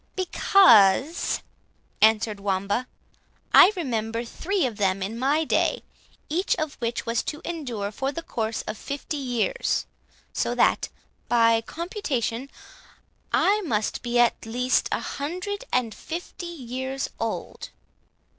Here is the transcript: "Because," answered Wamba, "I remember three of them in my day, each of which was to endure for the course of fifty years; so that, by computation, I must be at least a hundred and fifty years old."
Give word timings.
"Because," 0.15 1.43
answered 2.01 2.39
Wamba, 2.39 2.87
"I 3.53 3.71
remember 3.75 4.25
three 4.25 4.65
of 4.65 4.77
them 4.77 5.03
in 5.03 5.19
my 5.19 5.43
day, 5.43 5.83
each 6.27 6.55
of 6.55 6.73
which 6.79 7.05
was 7.05 7.21
to 7.25 7.39
endure 7.45 7.91
for 7.91 8.11
the 8.11 8.23
course 8.23 8.63
of 8.63 8.79
fifty 8.79 9.17
years; 9.17 9.85
so 10.33 10.55
that, 10.55 10.89
by 11.29 11.61
computation, 11.61 12.49
I 13.31 13.61
must 13.61 14.01
be 14.01 14.17
at 14.17 14.43
least 14.43 14.89
a 14.91 14.99
hundred 15.01 15.65
and 15.71 15.93
fifty 15.93 16.47
years 16.47 17.11
old." 17.19 17.69